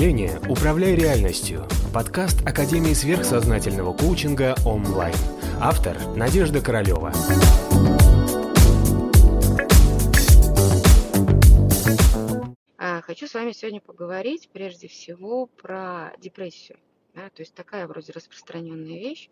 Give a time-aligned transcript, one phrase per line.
[0.00, 5.14] мышления «Управляй реальностью»– подкаст Академии сверхсознательного коучинга онлайн.
[5.60, 7.12] Автор– Надежда Королева.
[12.78, 16.78] А, хочу с вами сегодня поговорить прежде всего про депрессию.
[17.14, 19.28] Да, то есть такая вроде распространенная вещь.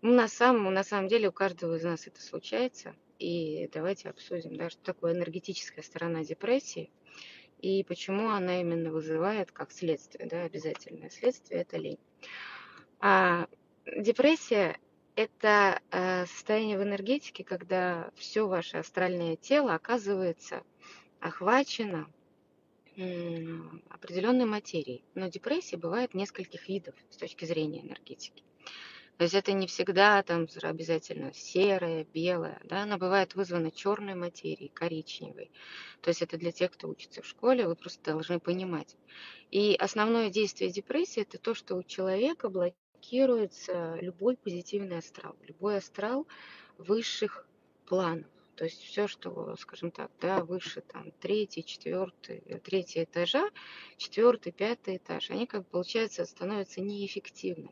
[0.00, 2.94] Ну, на, самом, на самом деле у каждого из нас это случается.
[3.18, 6.88] И давайте обсудим, да, что такое энергетическая сторона депрессии
[7.60, 11.98] и почему она именно вызывает как следствие, да, обязательное следствие– это лень.
[13.00, 13.48] А
[13.96, 14.78] депрессия–
[15.16, 20.62] это э, состояние в энергетике, когда все ваше астральное тело оказывается
[21.20, 22.08] охвачено
[23.90, 25.04] определенной материей.
[25.14, 28.42] Но депрессия бывает нескольких видов с точки зрения энергетики.
[29.18, 34.70] То есть это не всегда там обязательно серая, белая, да, она бывает вызвана черной материей,
[34.72, 35.50] коричневой.
[36.02, 38.96] То есть это для тех, кто учится в школе, вы просто должны понимать.
[39.50, 46.28] И основное действие депрессии это то, что у человека блокируется любой позитивный астрал, любой астрал
[46.78, 47.44] высших
[47.86, 48.30] планов.
[48.54, 53.50] То есть все, что, скажем так, да, выше там третий, четвертый, третий этажа,
[53.96, 57.70] четвертый, пятый этаж, они как бы, получается, становятся неэффективны.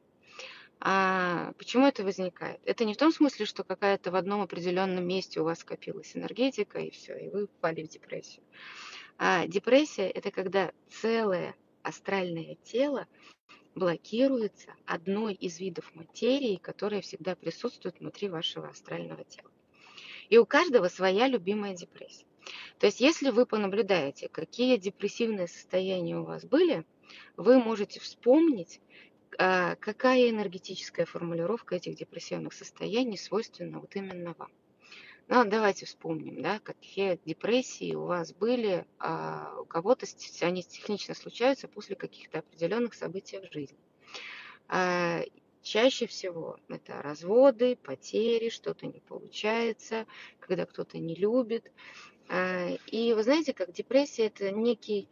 [0.80, 2.60] А почему это возникает?
[2.64, 6.78] Это не в том смысле, что какая-то в одном определенном месте у вас скопилась энергетика,
[6.78, 8.42] и все, и вы впали в депрессию.
[9.18, 13.06] А депрессия– это когда целое астральное тело
[13.74, 19.50] блокируется одной из видов материи, которая всегда присутствует внутри вашего астрального тела.
[20.28, 22.26] И у каждого своя любимая депрессия.
[22.78, 26.84] То есть, если вы понаблюдаете, какие депрессивные состояния у вас были,
[27.36, 28.80] вы можете вспомнить,
[29.30, 34.50] какая энергетическая формулировка этих депрессивных состояний свойственна вот именно вам.
[35.28, 40.06] Ну, давайте вспомним, да, какие депрессии у вас были, а у кого-то
[40.42, 43.78] они технично случаются после каких-то определенных событий в жизни.
[44.68, 45.22] А,
[45.62, 50.06] чаще всего это разводы, потери, что-то не получается,
[50.38, 51.72] когда кто-то не любит.
[52.28, 55.08] А, и вы знаете, как депрессия это некий,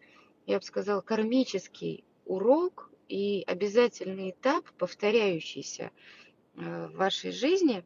[0.47, 5.91] я бы сказала, кармический урок, и обязательный этап, повторяющийся
[6.57, 7.85] э, в вашей жизни,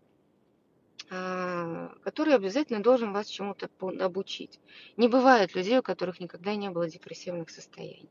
[1.11, 3.71] а, который обязательно должен вас чему-то
[4.05, 4.61] обучить.
[4.97, 8.11] Не бывает людей, у которых никогда не было депрессивных состояний.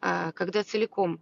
[0.00, 1.20] А, когда целиком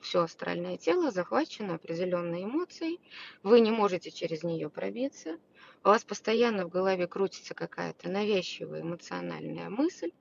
[0.00, 3.00] все астральное тело захвачено определенной эмоцией,
[3.42, 5.38] вы не можете через нее пробиться,
[5.84, 10.12] у вас постоянно в голове крутится какая-то навязчивая эмоциональная мысль,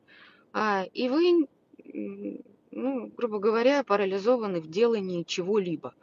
[0.51, 1.47] а, и вы
[2.71, 5.93] ну, грубо говоря, парализованы в делании чего-либо.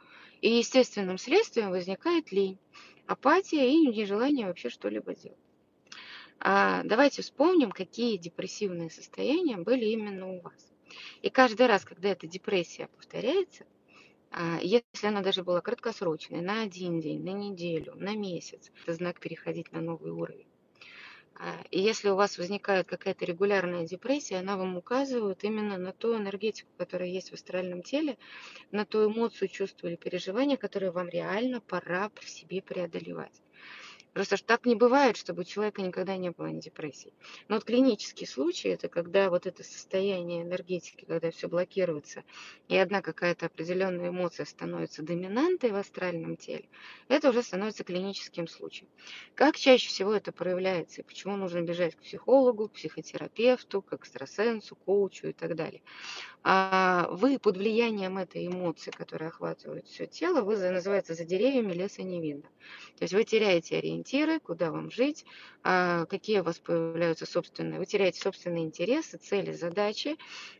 [0.41, 2.59] И естественным следствием возникает лень,
[3.07, 5.37] апатия и нежелание вообще что-либо делать.
[6.39, 10.71] А давайте вспомним, какие депрессивные состояния были именно у вас.
[11.21, 13.65] И каждый раз, когда эта депрессия повторяется,
[14.31, 19.19] а, если она даже была краткосрочной, на один день, на неделю, на месяц, это знак
[19.19, 20.47] переходить на новый уровень.
[21.39, 26.17] А, и если у вас возникает какая-то регулярная депрессия, она вам указывает именно на ту
[26.17, 28.17] энергетику, которая есть в астральном теле,
[28.71, 33.44] на ту эмоцию, чувство или переживание, которое вам реально пора в себе преодолевать.
[34.15, 37.13] Просто что так не бывает, чтобы у человека никогда не было депрессии.
[37.49, 42.23] Но вот клинический случай, это когда вот это состояние энергетики, когда все блокируется,
[42.69, 46.69] и одна какая-то определенная эмоция становится доминантой в астральном теле,
[47.09, 48.89] это уже становится клиническим случаем.
[49.35, 54.77] Как чаще всего это проявляется, и почему нужно бежать к психологу, к психотерапевту, к экстрасенсу,
[54.77, 55.83] коучу и так далее.
[56.47, 62.03] А вы под влиянием этой эмоции, которая охватывает все тело, вы называется за деревьями леса
[62.03, 62.49] не видно.
[62.97, 65.25] То есть вы теряете ориентиры, куда вам жить,
[65.63, 70.17] а какие у вас появляются собственные, вы теряете собственные интересы, цели, задачи,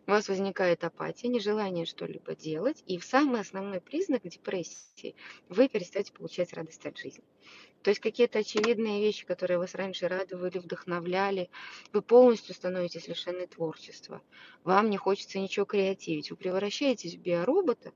[0.08, 5.16] у вас возникает апатия, нежелание что-либо делать, и самый основной признак депрессии
[5.50, 7.24] вы перестаете получать радость от жизни.
[7.86, 11.52] То есть какие-то очевидные вещи, которые вас раньше радовали, вдохновляли,
[11.94, 14.24] вы полностью становитесь лишены творчества.
[14.64, 16.32] Вам не хочется ничего креативить.
[16.32, 17.92] Вы превращаетесь в биоробота,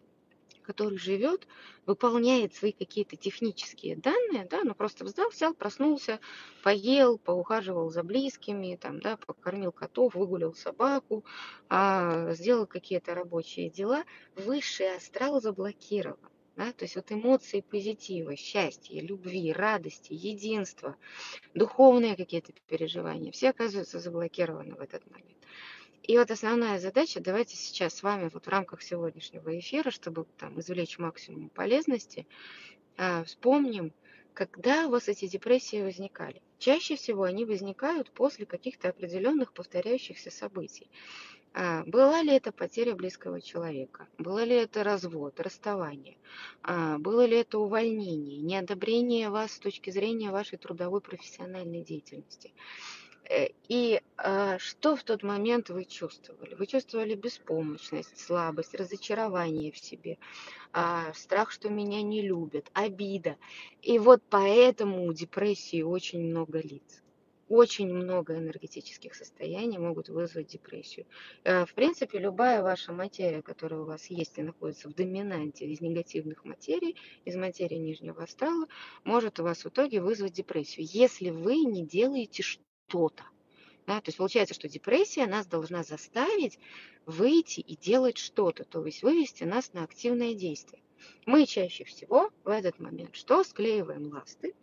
[0.62, 1.48] который живет,
[1.88, 6.20] выполняет свои какие-то технические данные, да, ну просто встал, взял, проснулся,
[6.62, 11.26] поел, поухаживал за близкими, там, да, покормил котов, выгулил собаку,
[11.68, 14.04] а, сделал какие-то рабочие дела,
[14.36, 16.20] высший астрал заблокирован.
[16.60, 16.74] Да?
[16.74, 20.98] То есть вот эмоции позитива, счастья, любви, радости, единства,
[21.54, 25.38] духовные какие-то переживания, все оказываются заблокированы в этот момент.
[26.04, 30.60] И вот основная задача, давайте сейчас с вами вот в рамках сегодняшнего эфира, чтобы там
[30.60, 32.28] извлечь максимум полезности,
[32.98, 33.94] а, вспомним,
[34.34, 36.42] когда у вас эти депрессии возникали?
[36.58, 40.90] Чаще всего они возникают после каких-то определенных повторяющихся событий.
[41.54, 44.08] А, была ли это потеря близкого человека?
[44.18, 46.18] Было ли это развод, расставание?
[46.62, 52.54] А, было ли это увольнение, неодобрение вас с точки зрения вашей трудовой профессиональной деятельности?
[53.28, 56.54] Э, и а, что в тот момент вы чувствовали?
[56.54, 60.18] Вы чувствовали беспомощность, слабость, разочарование в себе,
[61.16, 63.38] страх, что меня не любят, обида.
[63.82, 67.02] И вот поэтому у депрессии очень много лиц.
[67.50, 71.06] Очень много энергетических состояний могут вызвать депрессию.
[71.44, 75.82] Э, в принципе, любая ваша материя, которая у вас есть и находится в доминанте из
[75.82, 78.68] негативных материй, из материи нижнего астрала,
[79.04, 83.24] может у вас в итоге вызвать депрессию, если вы не делаете что что-то.
[83.88, 84.02] Да?
[84.02, 86.60] То есть получается, что депрессия нас должна заставить
[87.06, 90.82] выйти и делать что-то, то есть вывести нас на активное действие.
[91.26, 93.44] Мы чаще всего в этот момент что?
[93.44, 94.54] Склеиваем ласты,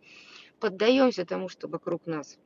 [0.59, 2.37] поддаемся тому, что вокруг нас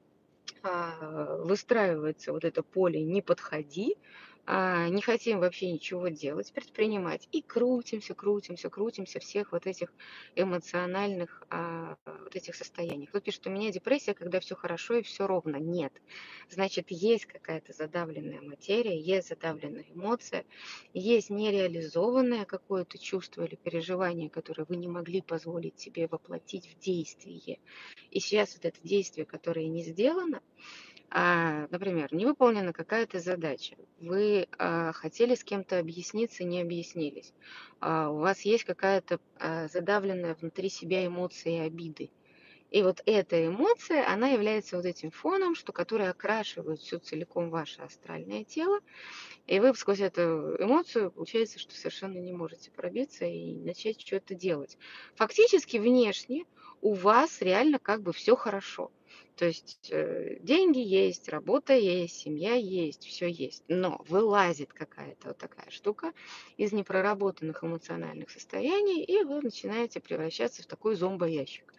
[0.63, 3.97] выстраивается вот это поле «не подходи»,
[4.45, 9.93] а, не хотим вообще ничего делать, предпринимать, и крутимся, крутимся, крутимся всех вот этих
[10.35, 13.09] эмоциональных а, вот этих состояниях.
[13.09, 15.57] Кто пишет, у меня депрессия, когда все хорошо и все ровно.
[15.57, 15.93] Нет.
[16.49, 20.45] Значит, есть какая-то задавленная материя, есть задавленная эмоция,
[20.94, 27.59] есть нереализованное какое-то чувство или переживание, которое вы не могли позволить себе воплотить в действие.
[28.09, 30.41] И сейчас вот это действие, которое не сделано,
[31.13, 37.33] например, не выполнена какая-то задача, вы а, хотели с кем-то объясниться, не объяснились,
[37.81, 42.11] а, у вас есть какая-то а, задавленная внутри себя эмоция обиды.
[42.69, 47.81] И вот эта эмоция, она является вот этим фоном, что, который окрашивает все целиком ваше
[47.81, 48.79] астральное тело.
[49.45, 54.77] И вы сквозь эту эмоцию, получается, что совершенно не можете пробиться и начать что-то делать.
[55.15, 56.45] Фактически внешне
[56.81, 58.89] у вас реально как бы все хорошо.
[59.36, 63.63] То есть э, деньги есть, работа есть, семья есть, все есть.
[63.68, 66.13] Но вылазит какая-то вот такая штука
[66.57, 71.74] из непроработанных эмоциональных состояний, и вы начинаете превращаться в такой зомбоящик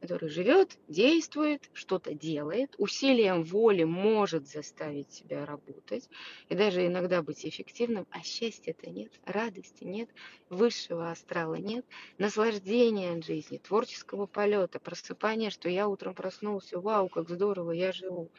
[0.00, 6.08] который живет, действует, что-то делает, усилием воли может заставить себя работать
[6.48, 10.10] и даже иногда быть эффективным, а счастья-то нет, радости нет,
[10.48, 11.86] высшего астрала нет,
[12.18, 18.30] наслаждения от жизни, творческого полета, просыпания, что я утром проснулся, вау, как здорово, я живу,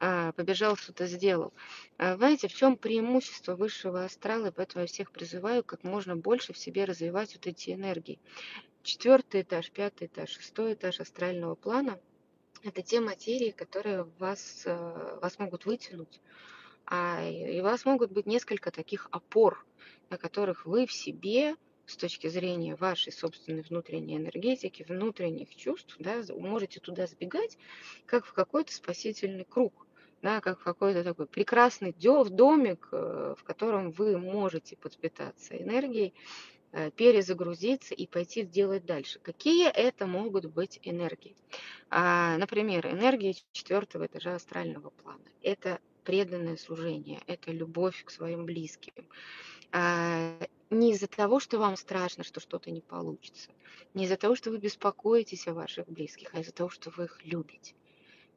[0.00, 1.54] а, побежал, что-то сделал.
[1.98, 6.58] А, знаете, в чем преимущество высшего астрала, поэтому я всех призываю как можно больше в
[6.58, 8.20] себе развивать вот эти энергии
[8.84, 11.98] четвертый этаж, пятый этаж, шестой этаж астрального плана–
[12.64, 16.20] это те материи, которые вас, э, вас могут вытянуть.
[16.86, 19.64] А, и у вас могут быть несколько таких опор,
[20.10, 26.22] на которых вы в себе с точки зрения вашей собственной внутренней энергетики, внутренних чувств, да,
[26.30, 27.58] можете туда сбегать,
[28.06, 29.86] как в какой-то спасительный круг,
[30.22, 36.14] да, как в какой-то такой прекрасный домик, э, в котором вы можете подпитаться энергией
[36.96, 39.18] перезагрузиться и пойти делать дальше.
[39.20, 41.36] Какие это могут быть энергии?
[41.90, 45.24] А, например, энергия четвертого этажа астрального плана.
[45.42, 48.92] Это преданное служение, это любовь к своим близким.
[49.72, 50.38] А,
[50.70, 53.50] не из-за того, что вам страшно, что что-то не получится,
[53.94, 57.20] не из-за того, что вы беспокоитесь о ваших близких, а из-за того, что вы их
[57.24, 57.74] любите.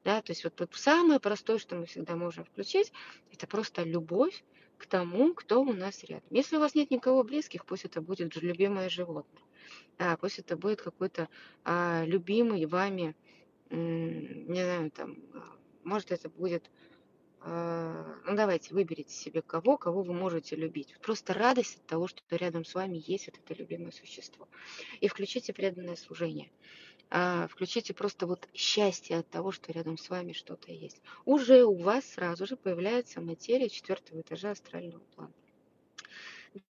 [0.07, 2.93] Да, то есть вот, вот самое простое, что мы всегда можем включить,
[3.29, 4.45] это просто любовь
[4.77, 6.23] к тому, кто у нас рядом.
[6.29, 9.43] Если у вас нет никого близких, пусть это будет любимое животное.
[9.97, 11.27] Да, пусть это будет какой-то
[11.65, 13.17] а, любимый вами,
[13.69, 16.71] не знаю, там, а, может это будет,
[17.41, 20.95] а, ну давайте, выберите себе кого, кого вы можете любить.
[21.01, 24.47] Просто радость от того, что рядом с вами есть вот это любимое существо.
[25.01, 26.49] И включите преданное служение
[27.09, 31.01] а, включите просто вот счастье от того, что рядом с вами что-то есть.
[31.25, 35.33] Уже у вас сразу же появляется материя четвертого этажа астрального плана.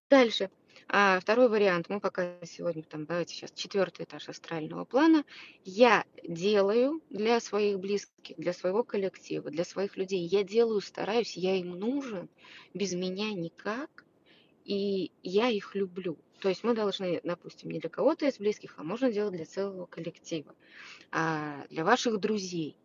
[0.10, 0.50] Дальше.
[0.89, 1.89] А, второй вариант.
[1.89, 5.25] Мы пока сегодня там, давайте сейчас четвертый этаж астрального плана.
[5.65, 10.25] Я делаю для своих близких, для своего коллектива, для своих людей.
[10.25, 12.29] Я делаю, стараюсь, я им нужен.
[12.74, 14.06] Без меня никак.
[14.63, 16.17] И я их люблю.
[16.39, 19.86] То есть мы должны, допустим, не для кого-то из близких, а можно делать для целого
[19.86, 20.53] коллектива,
[21.12, 22.77] а для ваших друзей.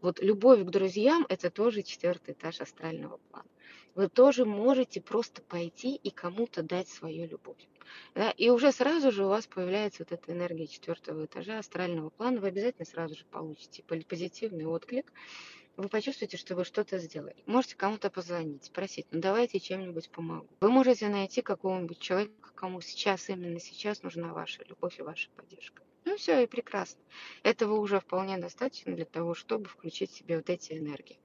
[0.00, 3.48] Вот любовь к друзьям– это тоже четвертый этаж астрального плана.
[3.94, 7.68] Вы тоже можете просто пойти и кому-то дать свою любовь.
[8.14, 8.30] Да?
[8.30, 12.40] И уже сразу же у вас появляется вот эта энергия четвертого этажа астрального плана.
[12.40, 15.12] Вы обязательно сразу же получите позитивный отклик
[15.80, 17.36] вы почувствуете, что вы что-то сделали.
[17.46, 20.48] Можете кому-то позвонить, спросить, ну давайте чем-нибудь помогу.
[20.60, 25.82] Вы можете найти какого-нибудь человека, кому сейчас, именно сейчас нужна ваша любовь и ваша поддержка.
[26.04, 27.00] Ну все, и прекрасно.
[27.42, 31.18] Этого уже вполне достаточно для того, чтобы включить в себе вот эти энергии.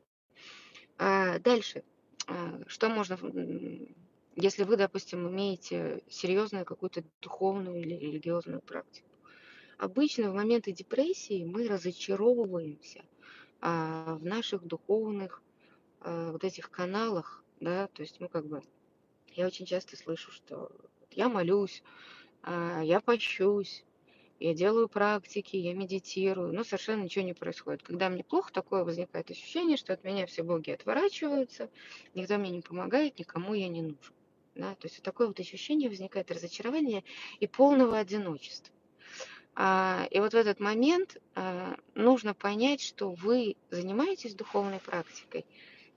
[0.98, 1.84] А дальше.
[2.28, 3.18] А, что можно,
[4.36, 9.10] если вы, допустим, имеете серьезную какую-то духовную или религиозную практику?
[9.78, 13.04] Обычно в моменты депрессии мы разочаровываемся
[13.68, 15.42] а, в наших духовных
[16.02, 18.62] а, вот этих каналах, да, то есть мы как бы,
[19.30, 20.70] я очень часто слышу, что
[21.10, 21.82] я молюсь,
[22.44, 23.84] а, я пощусь,
[24.40, 27.82] я делаю практики, я медитирую, но совершенно ничего не происходит.
[27.82, 31.72] Когда мне плохо, такое возникает ощущение, что от меня все боги отворачиваются,
[32.14, 34.14] никто мне не помогает, никому я не нужен.
[34.54, 34.76] Да?
[34.76, 37.04] То есть такое вот ощущение возникает разочарование
[37.40, 38.75] и полного одиночества.
[39.58, 45.46] А, и вот в этот момент а, нужно понять, что вы занимаетесь духовной практикой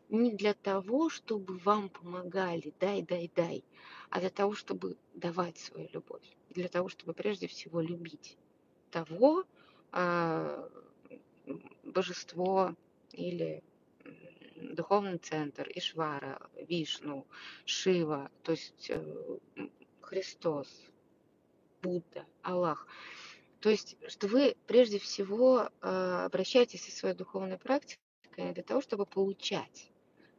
[0.08, 3.64] не для того, чтобы вам помогали, дай, дай, дай,
[4.10, 8.36] а для того, чтобы давать свою любовь, для того, чтобы прежде всего любить
[8.92, 9.44] того
[9.90, 10.68] а,
[11.82, 12.76] божество
[13.12, 13.64] или
[14.54, 17.26] духовный центр Ишвара, Вишну,
[17.64, 19.38] Шива, то есть э,
[20.00, 20.68] Христос,
[21.82, 22.86] Будда, Аллах–
[23.60, 25.88] то есть, что вы прежде всего э,
[26.26, 27.98] обращаетесь со своей духовной практикой
[28.36, 29.90] не для того, чтобы получать,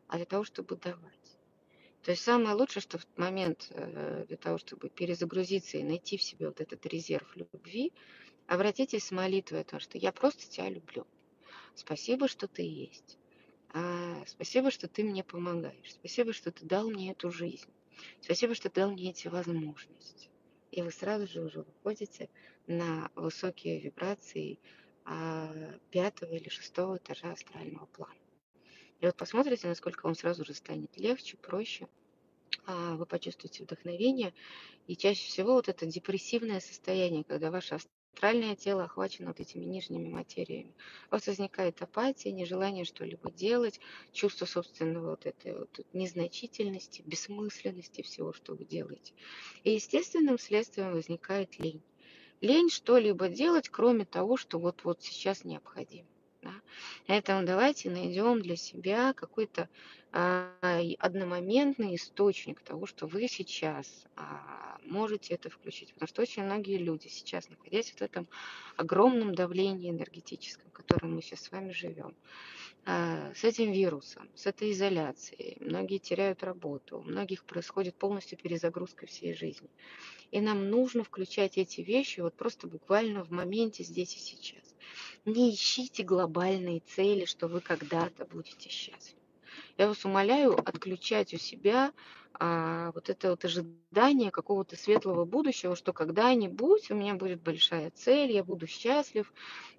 [0.07, 1.37] а для того, чтобы давать.
[2.03, 6.23] То есть самое лучшее, что в момент э, для того, чтобы перезагрузиться и найти в
[6.23, 7.91] себе вот этот резерв любви,
[8.47, 11.05] обратитесь с молитвой о том, что я просто тебя люблю.
[11.75, 13.17] Спасибо, что ты есть.
[13.73, 15.91] А, спасибо, что ты мне помогаешь.
[15.91, 17.69] Спасибо, что ты дал мне эту жизнь.
[18.21, 20.29] Спасибо, что дал мне эти возможности.
[20.71, 22.29] И вы сразу же уже выходите
[22.67, 24.59] на высокие вибрации
[25.05, 25.51] а,
[25.89, 28.13] пятого или шестого этажа астрального плана.
[28.99, 31.87] И вот посмотрите, насколько вам сразу же станет легче, проще.
[32.65, 34.33] А, вы почувствуете вдохновение.
[34.87, 37.75] И чаще всего вот это депрессивное состояние, когда ваше
[38.13, 40.75] астральное тело охвачено вот этими нижними материями.
[41.09, 43.79] У вас возникает апатия, нежелание что-либо делать,
[44.11, 49.13] чувство собственного вот этой вот незначительности, бессмысленности всего, что вы делаете.
[49.63, 51.81] И естественным следствием возникает лень
[52.41, 56.07] лень что-либо делать, кроме того, что вот-вот сейчас необходимо.
[56.41, 56.53] Да?
[57.07, 59.67] Поэтому давайте найдем для себя какой-то
[60.11, 65.93] одномоментный источник того, что вы сейчас а, можете это включить.
[65.93, 68.27] Потому что очень многие люди сейчас, находясь в этом
[68.75, 72.15] огромном давлении энергетическом, в котором мы сейчас с вами живем,
[72.85, 79.05] а, с этим вирусом, с этой изоляцией, многие теряют работу, у многих происходит полностью перезагрузка
[79.05, 79.69] всей жизни.
[80.31, 84.75] И нам нужно включать эти вещи вот просто буквально в моменте здесь и сейчас.
[85.25, 89.18] Не ищите глобальные цели, что вы когда-то будете счастливы.
[89.77, 91.91] Я вас умоляю отключать у себя
[92.41, 98.31] а, вот это вот ожидание какого-то светлого будущего, что когда-нибудь у меня будет большая цель,
[98.31, 99.33] я буду счастлив,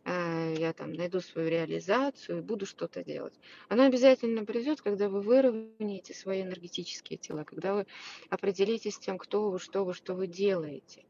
[0.04, 3.34] а, я там найду свою реализацию и буду что-то делать.
[3.68, 7.86] Оно обязательно придет, когда вы выровняете свои энергетические тела, когда вы
[8.28, 11.04] определитесь с тем, кто вы, что вы, что вы делаете.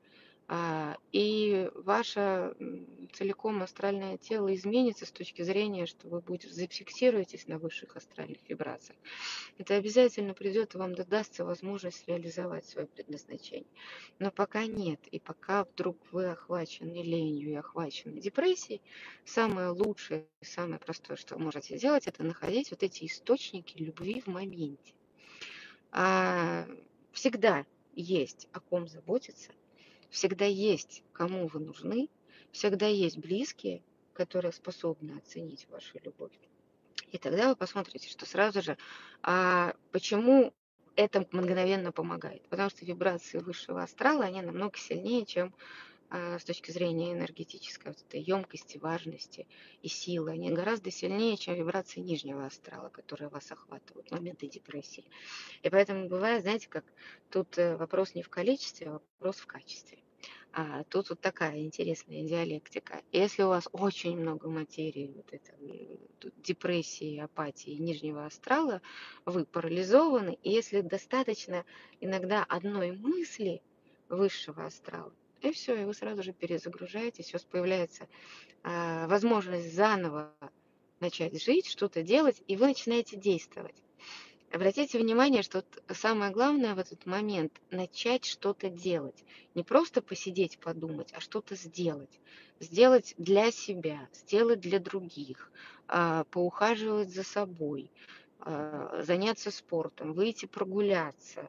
[0.52, 2.56] А, и ваше
[3.12, 8.98] целиком астральное тело изменится с точки зрения, что вы будете зафиксируетесь на высших астральных вибрациях.
[9.58, 13.70] Это обязательно придет и вам дастся возможность реализовать свое предназначение.
[14.18, 18.82] Но пока нет, и пока вдруг вы охвачены ленью и охвачены депрессией,
[19.24, 24.26] самое лучшее, самое простое, что вы можете сделать, это находить вот эти источники любви в
[24.26, 24.94] моменте.
[25.92, 26.66] А,
[27.12, 29.52] всегда есть о ком заботиться,
[30.10, 32.08] Всегда есть, кому вы нужны,
[32.52, 36.32] всегда есть близкие, которые способны оценить вашу любовь.
[37.12, 38.76] И тогда вы посмотрите, что сразу же,
[39.22, 40.52] а почему
[40.96, 42.42] это мгновенно помогает.
[42.48, 45.54] Потому что вибрации высшего астрала, они намного сильнее, чем
[46.10, 49.46] а, с точки зрения энергетической вот этой емкости, важности
[49.82, 50.32] и силы.
[50.32, 55.04] Они гораздо сильнее, чем вибрации нижнего астрала, которые вас охватывают в моменты депрессии.
[55.62, 56.84] И поэтому бывает, знаете, как
[57.30, 59.99] тут э, вопрос не в количестве, а вопрос в качестве.
[60.52, 63.02] А тут вот такая интересная диалектика.
[63.12, 65.52] Если у вас очень много материи, вот это,
[66.38, 68.82] депрессии, апатии, нижнего астрала,
[69.24, 70.38] вы парализованы.
[70.42, 71.64] И если достаточно
[72.00, 73.62] иногда одной мысли
[74.08, 78.08] высшего астрала, и все, и вы сразу же перезагружаетесь, у вас появляется
[78.64, 80.34] э, возможность заново
[80.98, 83.82] начать жить, что-то делать, и вы начинаете действовать.
[84.52, 89.24] Обратите внимание, что самое главное в этот момент– начать что-то делать.
[89.54, 92.18] Не просто посидеть, подумать, а что-то сделать.
[92.58, 95.52] Сделать для себя, сделать для других,
[95.86, 97.92] а, поухаживать за собой,
[98.40, 101.48] а, заняться спортом, выйти прогуляться,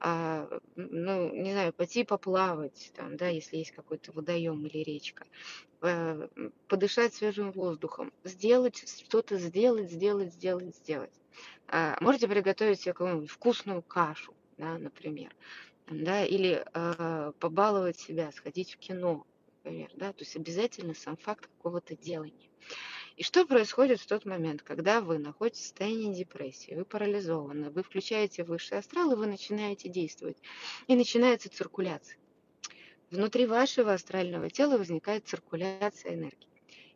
[0.00, 5.26] а, ну, не знаю, пойти поплавать, там, да, если есть какой-то водоем или речка,
[5.82, 6.28] э,
[6.68, 11.12] подышать свежим воздухом, сделать что-то, сделать, сделать, сделать, сделать.
[11.68, 15.34] А, можете приготовить себе какую-нибудь вкусную кашу, да, например,
[15.86, 19.26] да, или э, побаловать себя, сходить в кино,
[19.62, 22.50] например, да, то есть обязательно сам факт какого-то делания.
[23.16, 27.84] И что происходит в тот момент, когда вы находитесь в состоянии депрессии, вы парализованы, вы
[27.84, 30.36] включаете высший астрал, и вы начинаете действовать.
[30.88, 32.18] И начинается циркуляция.
[33.10, 36.48] Внутри вашего астрального тела возникает циркуляция энергии.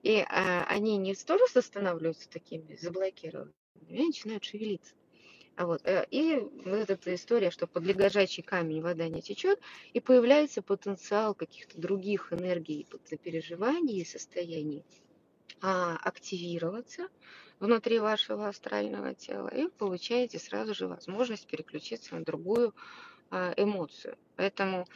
[0.03, 3.55] И а, они не тоже останавливаются такими заблокированными,
[3.89, 4.95] они начинают шевелиться.
[5.55, 9.61] А вот, э, и вот эта история, что под лежачий камень вода не течет,
[9.93, 12.87] и появляется потенциал каких-то других энергий,
[13.23, 14.85] переживаний и состояний
[15.61, 17.09] а, активироваться
[17.61, 22.75] внутри вашего астрального тела, и получаете сразу же возможность переключиться на другую
[23.31, 24.17] а, эмоцию.
[24.37, 24.87] Поэтому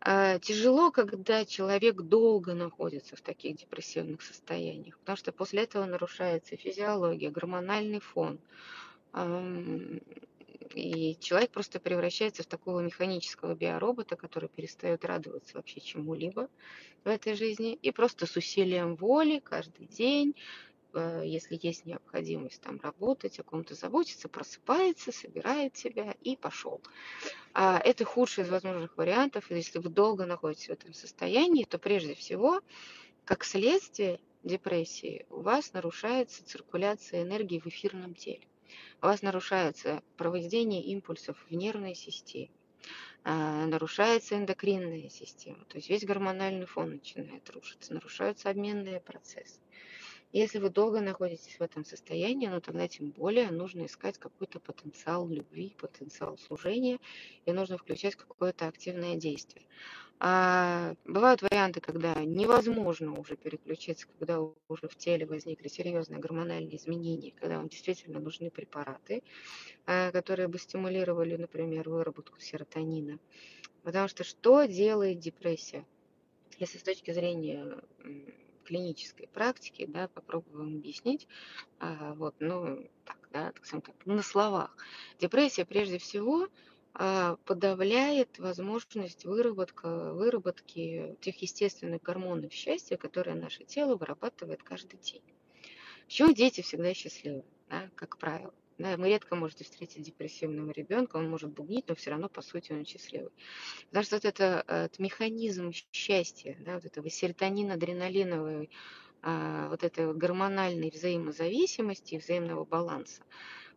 [0.00, 6.56] а, тяжело, когда человек долго находится в таких депрессивных состояниях, потому что после этого нарушается
[6.56, 8.38] физиология, гормональный фон,
[10.74, 16.48] и человек просто превращается в такого механического биоробота, который перестает радоваться вообще чему-либо
[17.04, 17.74] в этой жизни.
[17.82, 20.34] И просто с усилием воли каждый день,
[20.94, 26.80] э, если есть необходимость там работать, о ком-то заботиться, просыпается, собирает себя и пошел.
[27.52, 29.50] А это худший из возможных вариантов.
[29.50, 32.60] Если вы долго находитесь в этом состоянии, то прежде всего,
[33.24, 38.46] как следствие депрессии, у вас нарушается циркуляция энергии в эфирном теле
[39.02, 42.50] у вас нарушается проведение импульсов в нервной системе,
[43.24, 49.60] а, нарушается эндокринная система, то есть весь гормональный фон начинает рушиться, нарушаются обменные процессы.
[50.32, 55.28] Если вы долго находитесь в этом состоянии, ну тогда тем более нужно искать какой-то потенциал
[55.28, 56.98] любви, потенциал служения,
[57.46, 59.64] и нужно включать какое-то активное действие.
[60.18, 67.32] А бывают варианты, когда невозможно уже переключиться, когда уже в теле возникли серьезные гормональные изменения,
[67.32, 69.22] когда вам действительно нужны препараты,
[69.84, 73.18] а, которые бы стимулировали, например, выработку серотонина.
[73.82, 75.84] Потому что что делает депрессия?
[76.58, 77.82] Если с точки зрения
[78.64, 81.28] клинической практики, да, попробуем объяснить,
[81.78, 84.76] а, вот, ну, так, да, так, так, на словах.
[85.20, 86.48] Депрессия прежде всего
[87.44, 95.22] подавляет возможность выработка, выработки тех естественных гормонов счастья, которые наше тело вырабатывает каждый день.
[96.06, 98.54] Почему дети всегда счастливы, да, как правило?
[98.78, 102.72] Да, мы редко можете встретить депрессивного ребенка, он может бубнить, но все равно, по сути,
[102.72, 103.32] он счастливый.
[103.88, 108.70] Потому что вот это, этот механизм счастья, да, вот этого серотонин, адреналиновой,
[109.22, 113.22] а, вот этой гормональной взаимозависимости, взаимного баланса,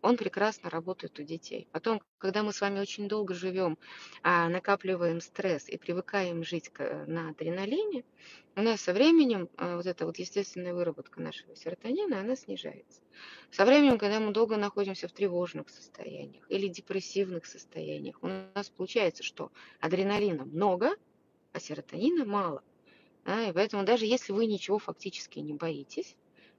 [0.01, 1.67] он прекрасно работает у детей.
[1.71, 3.77] Потом, когда мы с вами очень долго живем,
[4.23, 8.03] а, накапливаем стресс и привыкаем жить на адреналине,
[8.55, 13.01] у нас со временем а, вот эта вот естественная выработка нашего серотонина, она снижается.
[13.51, 19.23] Со временем, когда мы долго находимся в тревожных состояниях или депрессивных состояниях, у нас получается,
[19.23, 20.95] что адреналина много,
[21.51, 22.63] а серотонина мало.
[23.25, 26.15] Да, и поэтому даже если вы ничего фактически не боитесь,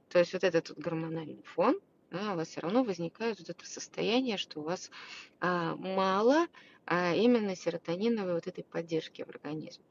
[0.08, 3.66] то есть вот этот вот гормональный фон, да, у вас все равно возникает вот это
[3.66, 4.90] состояние, что у вас
[5.40, 6.46] а, мало
[6.86, 9.84] а, именно серотониновой вот этой поддержки в организме.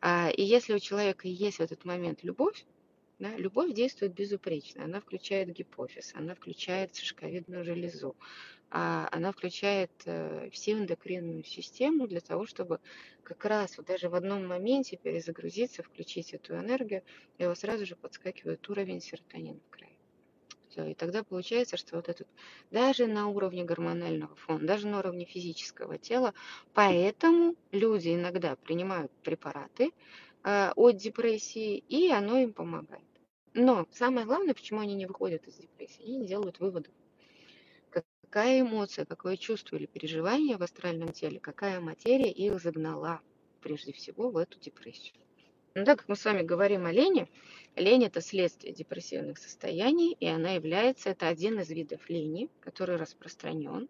[0.00, 2.64] А, и если у человека есть в этот момент любовь,
[3.18, 4.84] да, любовь действует безупречно.
[4.84, 8.16] Она включает гипофиз, она включает шишковидную железу,
[8.70, 12.80] а она включает э, всю эндокринную систему для того, чтобы
[13.22, 17.02] как раз вот даже в одном моменте перезагрузиться, включить эту энергию,
[17.38, 19.93] и у вас сразу же подскакивает уровень серотонина в крови.
[20.82, 22.28] И тогда получается, что вот этот,
[22.70, 26.34] даже на уровне гормонального фона, даже на уровне физического тела,
[26.74, 29.92] поэтому люди иногда принимают препараты
[30.44, 33.04] э, от депрессии, и оно им помогает.
[33.54, 36.92] Но самое главное, почему они не выходят из депрессии, они не делают выводов.
[37.90, 43.20] Какая эмоция, какое чувство или переживание в астральном теле, какая материя их загнала
[43.60, 45.23] прежде всего в эту депрессию.
[45.76, 47.28] Ну, так как мы с вами говорим о лени,
[47.74, 53.88] лень– это следствие депрессивных состояний, и она является, это один из видов лени, который распространен.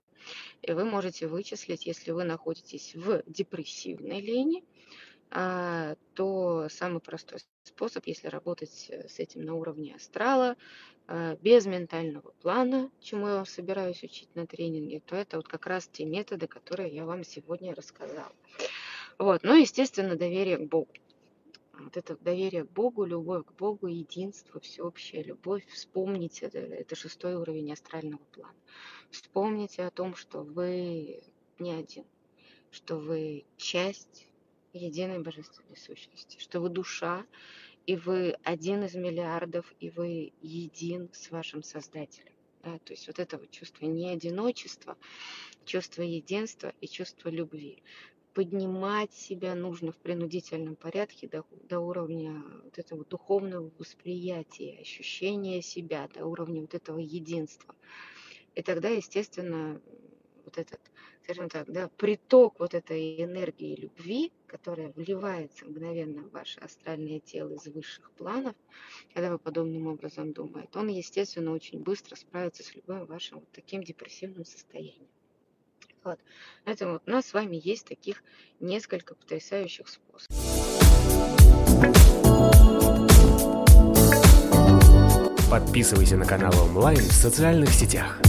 [0.63, 4.65] И вы можете вычислить, если вы находитесь в депрессивной лени,
[5.31, 10.57] а, то самый простой способ, если работать с этим на уровне астрала,
[11.07, 15.67] а, без ментального плана, чему я вас собираюсь учить на тренинге, то это вот как
[15.67, 18.33] раз те методы, которые я вам сегодня рассказала.
[19.19, 19.43] Вот.
[19.43, 20.89] Ну, естественно, доверие к Богу.
[21.79, 25.67] Вот это доверие к Богу, любовь к Богу, единство, всеобщая любовь.
[25.67, 28.55] Вспомните, это, это шестой уровень астрального плана.
[29.11, 31.23] Вспомните о том, что вы
[31.59, 32.05] не один,
[32.71, 34.29] что вы часть
[34.73, 37.25] единой божественной сущности, что вы душа,
[37.87, 42.33] и вы один из миллиардов, и вы един с вашим Создателем.
[42.63, 42.79] Да?
[42.79, 44.97] То есть вот это вот чувство не одиночества,
[45.65, 47.83] чувство единства и чувство любви.
[48.35, 56.09] Поднимать себя нужно в принудительном порядке до, до уровня вот этого духовного восприятия, ощущения себя,
[56.09, 57.77] до уровня вот этого единства.
[58.57, 59.81] И тогда, естественно,
[60.45, 60.81] вот этот,
[61.23, 67.55] скажем так, да, приток вот этой энергии любви, которая вливается мгновенно в ваше астральное тело
[67.55, 68.57] из высших планов,
[69.15, 73.83] когда вы подобным образом думаете, он, естественно, очень быстро справится с любым вашим вот таким
[73.85, 75.09] депрессивным состоянием.
[76.05, 76.19] Вот.
[76.65, 78.23] Поэтому у нас с вами есть таких
[78.61, 80.39] несколько потрясающих способов.
[85.51, 88.21] Подписывайся на канал онлайн в социальных сетях.